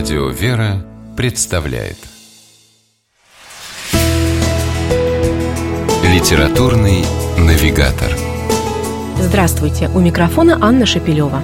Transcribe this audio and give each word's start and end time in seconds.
Радио 0.00 0.28
«Вера» 0.28 0.82
представляет 1.14 1.98
Литературный 6.02 7.04
навигатор 7.36 8.10
Здравствуйте! 9.18 9.90
У 9.94 10.00
микрофона 10.00 10.56
Анна 10.58 10.86
Шапилева. 10.86 11.42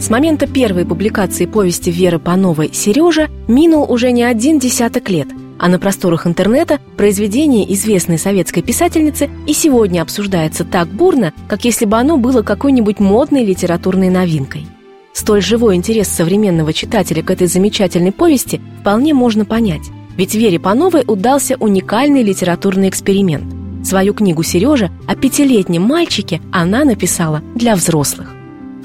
С 0.00 0.10
момента 0.10 0.48
первой 0.48 0.84
публикации 0.84 1.46
повести 1.46 1.90
Веры 1.90 2.18
Пановой 2.18 2.70
«Сережа» 2.72 3.28
минул 3.46 3.88
уже 3.88 4.10
не 4.10 4.24
один 4.24 4.58
десяток 4.58 5.10
лет, 5.10 5.28
а 5.60 5.68
на 5.68 5.78
просторах 5.78 6.26
интернета 6.26 6.80
произведение 6.96 7.72
известной 7.72 8.18
советской 8.18 8.62
писательницы 8.62 9.30
и 9.46 9.52
сегодня 9.52 10.02
обсуждается 10.02 10.64
так 10.64 10.88
бурно, 10.88 11.32
как 11.46 11.64
если 11.64 11.84
бы 11.84 11.98
оно 11.98 12.16
было 12.16 12.42
какой-нибудь 12.42 12.98
модной 12.98 13.44
литературной 13.44 14.10
новинкой– 14.10 14.66
Столь 15.12 15.42
живой 15.42 15.76
интерес 15.76 16.08
современного 16.08 16.72
читателя 16.72 17.22
к 17.22 17.30
этой 17.30 17.46
замечательной 17.46 18.12
повести 18.12 18.60
вполне 18.80 19.14
можно 19.14 19.44
понять. 19.44 19.90
Ведь 20.16 20.34
Вере 20.34 20.58
Пановой 20.58 21.04
удался 21.06 21.56
уникальный 21.58 22.22
литературный 22.22 22.88
эксперимент. 22.88 23.44
Свою 23.86 24.14
книгу 24.14 24.42
«Сережа» 24.42 24.90
о 25.06 25.14
пятилетнем 25.16 25.82
мальчике 25.82 26.40
она 26.52 26.84
написала 26.84 27.42
для 27.54 27.74
взрослых. 27.74 28.32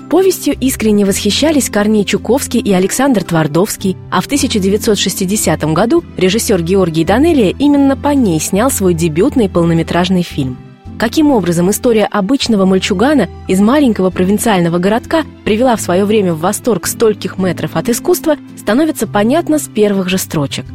Повестью 0.09 0.55
искренне 0.59 1.05
восхищались 1.05 1.69
Корней 1.69 2.05
Чуковский 2.05 2.61
и 2.61 2.71
Александр 2.71 3.23
Твардовский, 3.25 3.97
а 4.09 4.21
в 4.21 4.25
1960 4.25 5.63
году 5.73 6.03
режиссер 6.15 6.61
Георгий 6.61 7.03
Данелия 7.03 7.53
именно 7.59 7.97
по 7.97 8.09
ней 8.09 8.39
снял 8.39 8.71
свой 8.71 8.93
дебютный 8.93 9.49
полнометражный 9.49 10.23
фильм– 10.23 10.57
Каким 10.97 11.29
образом 11.31 11.69
история 11.69 12.05
обычного 12.05 12.65
мальчугана 12.65 13.29
из 13.47 13.59
маленького 13.59 14.09
провинциального 14.09 14.79
городка 14.79 15.23
привела 15.45 15.75
в 15.75 15.81
свое 15.81 16.05
время 16.05 16.33
в 16.33 16.39
восторг 16.39 16.87
стольких 16.87 17.37
метров 17.37 17.75
от 17.75 17.87
искусства, 17.89 18.35
становится 18.57 19.05
понятно 19.05 19.59
с 19.59 19.67
первых 19.67 20.09
же 20.09 20.17
строчек. 20.17 20.65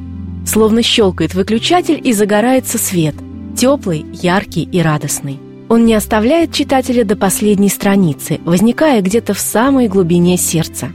Словно 0.47 0.83
щелкает 0.83 1.35
выключатель 1.35 2.01
и 2.03 2.13
загорается 2.13 2.79
свет, 2.79 3.17
теплый, 3.57 4.07
яркий 4.13 4.63
и 4.63 4.81
радостный. 4.81 5.41
Он 5.69 5.85
не 5.85 5.95
оставляет 5.95 6.53
читателя 6.53 7.05
до 7.05 7.17
последней 7.17 7.69
страницы, 7.69 8.41
возникая 8.45 9.03
где-то 9.03 9.35
в 9.35 9.41
самой 9.41 9.89
глубине 9.89 10.37
сердца. 10.37 10.93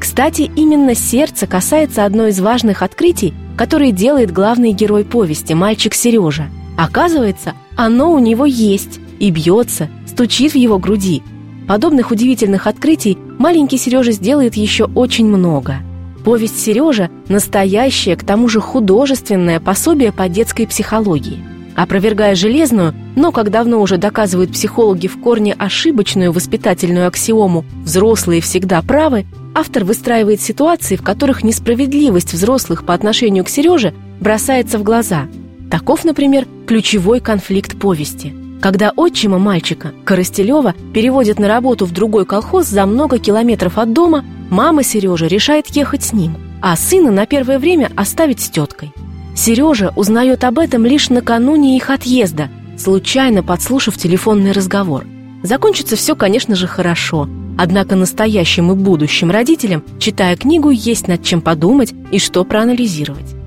Кстати, 0.00 0.50
именно 0.56 0.94
сердце 0.94 1.46
касается 1.46 2.06
одной 2.06 2.30
из 2.30 2.40
важных 2.40 2.82
открытий, 2.82 3.34
которые 3.58 3.92
делает 3.92 4.32
главный 4.32 4.72
герой 4.72 5.04
повести, 5.04 5.52
мальчик 5.52 5.92
Сережа– 5.92 6.46
Оказывается, 6.76 7.54
оно 7.84 8.12
у 8.12 8.20
него 8.20 8.46
есть 8.46 9.00
и 9.18 9.30
бьется, 9.32 9.88
стучит 10.06 10.52
в 10.52 10.56
его 10.56 10.78
груди. 10.78 11.20
Подобных 11.66 12.12
удивительных 12.12 12.68
открытий 12.68 13.18
маленький 13.40 13.76
Сережа 13.76 14.12
сделает 14.12 14.54
еще 14.54 14.84
очень 14.84 15.26
много. 15.26 15.78
Повесть 16.24 16.62
Сережа– 16.62 17.10
настоящее, 17.28 18.14
к 18.14 18.22
тому 18.22 18.46
же 18.46 18.60
художественное 18.60 19.58
пособие 19.58 20.12
по 20.12 20.28
детской 20.28 20.68
психологии. 20.68 21.44
Опровергая 21.74 22.36
железную, 22.36 22.94
но, 23.16 23.32
как 23.32 23.50
давно 23.50 23.80
уже 23.80 23.96
доказывают 23.96 24.52
психологи 24.52 25.08
в 25.08 25.18
корне 25.20 25.52
ошибочную 25.52 26.30
воспитательную 26.30 27.08
аксиому 27.08 27.64
«взрослые 27.82 28.40
всегда 28.40 28.80
правы», 28.82 29.26
автор 29.56 29.82
выстраивает 29.82 30.40
ситуации, 30.40 30.94
в 30.94 31.02
которых 31.02 31.42
несправедливость 31.42 32.32
взрослых 32.32 32.86
по 32.86 32.94
отношению 32.94 33.42
к 33.42 33.48
Сереже 33.48 33.92
бросается 34.20 34.78
в 34.78 34.84
глаза– 34.84 35.26
Таков, 35.72 36.04
например, 36.04 36.46
ключевой 36.72 37.20
конфликт 37.20 37.78
повести. 37.78 38.32
Когда 38.62 38.94
отчима 38.96 39.38
мальчика, 39.38 39.92
Коростелева, 40.06 40.74
переводят 40.94 41.38
на 41.38 41.46
работу 41.46 41.84
в 41.84 41.92
другой 41.92 42.24
колхоз 42.24 42.66
за 42.66 42.86
много 42.86 43.18
километров 43.18 43.76
от 43.76 43.92
дома, 43.92 44.24
мама 44.48 44.82
Сережа 44.82 45.26
решает 45.26 45.66
ехать 45.66 46.02
с 46.02 46.14
ним, 46.14 46.38
а 46.62 46.74
сына 46.76 47.10
на 47.10 47.26
первое 47.26 47.58
время 47.58 47.90
оставить 47.94 48.40
с 48.40 48.48
теткой. 48.48 48.90
Сережа 49.36 49.92
узнает 49.96 50.44
об 50.44 50.58
этом 50.58 50.86
лишь 50.86 51.10
накануне 51.10 51.76
их 51.76 51.90
отъезда, 51.90 52.48
случайно 52.78 53.42
подслушав 53.42 53.98
телефонный 53.98 54.52
разговор. 54.52 55.04
Закончится 55.42 55.94
все, 55.96 56.16
конечно 56.16 56.56
же, 56.56 56.66
хорошо. 56.66 57.28
Однако 57.58 57.96
настоящим 57.96 58.72
и 58.72 58.74
будущим 58.74 59.30
родителям, 59.30 59.84
читая 59.98 60.38
книгу, 60.38 60.70
есть 60.70 61.06
над 61.06 61.22
чем 61.22 61.42
подумать 61.42 61.92
и 62.10 62.18
что 62.18 62.42
проанализировать. 62.44 63.41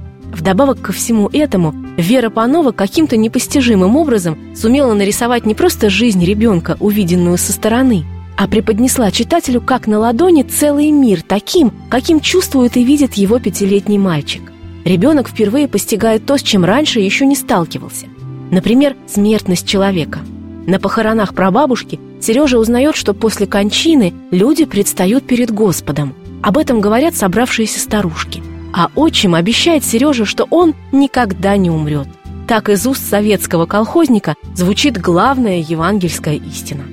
Вдобавок 0.46 0.80
ко 0.80 0.94
всему 0.94 1.28
этому, 1.34 1.74
Вера 1.98 2.30
Панова 2.30 2.72
каким-то 2.72 3.18
непостижимым 3.18 3.96
образом 3.96 4.38
сумела 4.56 4.94
нарисовать 4.94 5.48
не 5.48 5.56
просто 5.56 5.90
жизнь 5.90 6.24
ребенка, 6.24 6.78
увиденную 6.80 7.40
со 7.40 7.52
стороны, 7.52 8.06
а 8.38 8.48
преподнесла 8.48 9.10
читателю 9.10 9.60
как 9.60 9.88
на 9.88 9.98
ладони 9.98 10.44
целый 10.44 10.92
мир 10.92 11.24
таким, 11.24 11.72
каким 11.90 12.20
чувствует 12.20 12.78
и 12.78 12.84
видит 12.84 13.16
его 13.16 13.40
пятилетний 13.40 13.98
мальчик. 13.98 14.44
Ребенок 14.84 15.30
впервые 15.30 15.68
постигает 15.68 16.28
то, 16.28 16.38
с 16.38 16.44
чем 16.44 16.64
раньше 16.64 17.00
еще 17.00 17.26
не 17.26 17.36
сталкивался. 17.36 18.06
Например, 18.52 18.96
смертность 19.08 19.68
человека. 19.68 20.20
На 20.68 20.80
похоронах 20.80 21.34
прабабушки 21.34 22.00
Сережа 22.22 22.60
узнает, 22.60 22.96
что 22.96 23.16
после 23.16 23.48
кончины 23.48 24.14
люди 24.30 24.66
предстают 24.66 25.26
перед 25.26 25.50
Господом. 25.50 26.14
Об 26.44 26.60
этом 26.60 26.82
говорят 26.82 27.16
собравшиеся 27.16 27.80
старушки– 27.80 28.44
а 28.76 28.92
отчим 28.94 29.36
обещает 29.36 29.86
Сереже, 29.86 30.26
что 30.26 30.46
он 30.50 30.76
никогда 30.92 31.56
не 31.56 31.72
умрет. 31.72 32.08
Так 32.46 32.68
из 32.68 32.86
уст 32.86 33.10
советского 33.10 33.66
колхозника 33.66 34.36
звучит 34.54 35.00
главная 35.00 35.60
евангельская 35.60 36.36
истина. 36.36 36.84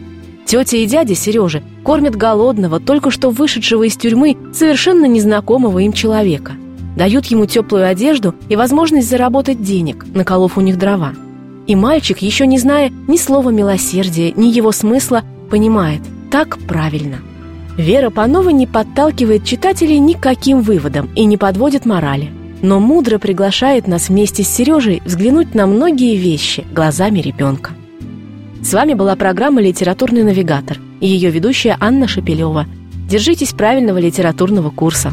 Тетя 0.47 0.77
и 0.77 0.87
дядя 0.87 1.17
Сережи 1.17 1.63
кормят 1.83 2.15
голодного, 2.15 2.79
только 2.79 3.11
что 3.11 3.31
вышедшего 3.31 3.83
из 3.83 3.97
тюрьмы, 3.97 4.37
совершенно 4.55 5.07
незнакомого 5.07 5.81
им 5.81 5.93
человека. 5.93 6.53
Дают 6.97 7.27
ему 7.27 7.47
теплую 7.47 7.89
одежду 7.89 8.37
и 8.49 8.55
возможность 8.55 9.11
заработать 9.11 9.61
денег, 9.61 10.07
наколов 10.15 10.57
у 10.57 10.61
них 10.61 10.79
дрова. 10.79 11.15
И 11.67 11.75
мальчик, 11.75 12.19
еще 12.19 12.47
не 12.47 12.59
зная 12.59 12.93
ни 13.09 13.17
слова 13.17 13.51
милосердия, 13.51 14.33
ни 14.33 14.47
его 14.47 14.71
смысла, 14.71 15.25
понимает– 15.51 16.03
так 16.31 16.59
правильно– 16.67 17.19
Вера 17.77 18.11
Панова 18.11 18.51
не 18.51 18.67
подталкивает 18.67 19.45
читателей 19.45 19.99
никаким 19.99 20.61
выводом 20.61 21.09
и 21.15 21.25
не 21.25 21.39
подводит 21.39 21.87
морали, 21.87 22.31
но 22.61 22.81
мудро 22.81 23.19
приглашает 23.19 23.87
нас 23.87 24.09
вместе 24.11 24.43
с 24.43 24.49
Сережей 24.49 25.01
взглянуть 25.07 25.55
на 25.55 25.67
многие 25.67 26.17
вещи 26.17 26.67
глазами 26.71 27.21
ребенка. 27.21 27.71
С 28.63 28.75
вами 28.75 28.93
была 28.93 29.17
программа 29.17 29.63
«Литературный 29.63 30.23
навигатор» 30.23 30.79
и 31.01 31.09
ее 31.09 31.31
ведущая 31.31 31.77
Анна 31.81 32.07
Шапилева. 32.07 32.67
Держитесь 33.09 33.53
правильного 33.53 33.99
литературного 33.99 34.71
курса. 34.71 35.11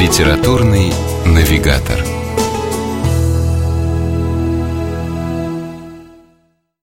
«Литературный 0.00 0.92
навигатор» 1.26 2.21